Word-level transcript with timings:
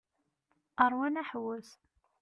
Rwan 0.91 1.21
aḥewwes. 1.21 1.69